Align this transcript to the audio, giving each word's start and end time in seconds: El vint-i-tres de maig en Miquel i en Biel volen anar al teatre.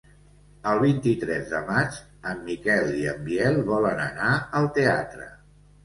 El 0.71 0.79
vint-i-tres 0.83 1.45
de 1.51 1.59
maig 1.67 2.01
en 2.33 2.43
Miquel 2.49 2.91
i 3.05 3.09
en 3.15 3.23
Biel 3.31 3.63
volen 3.71 4.05
anar 4.11 4.35
al 4.63 4.71
teatre. 4.81 5.35